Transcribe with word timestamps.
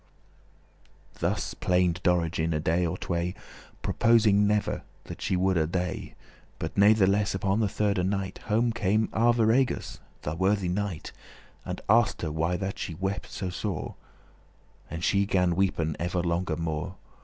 <28> 1.19 1.21
Thus 1.21 1.53
plained 1.53 2.01
Dorigen 2.01 2.55
a 2.55 2.59
day 2.59 2.87
or 2.87 2.97
tway, 2.97 3.35
Purposing 3.83 4.49
ever 4.49 4.81
that 5.03 5.21
she 5.21 5.35
woulde 5.37 5.71
dey;* 5.71 5.93
*die 5.99 6.15
But 6.57 6.75
natheless 6.75 7.35
upon 7.35 7.59
the 7.59 7.67
thirde 7.67 8.03
night 8.03 8.39
Home 8.47 8.71
came 8.73 9.09
Arviragus, 9.09 9.99
the 10.23 10.33
worthy 10.33 10.69
knight, 10.69 11.11
And 11.65 11.81
asked 11.87 12.23
her 12.23 12.31
why 12.31 12.57
that 12.57 12.79
she 12.79 12.95
wept 12.95 13.29
so 13.31 13.51
sore. 13.51 13.93
And 14.89 15.03
she 15.03 15.27
gan 15.27 15.55
weepen 15.55 15.95
ever 15.99 16.23
longer 16.23 16.57
more. 16.57 16.95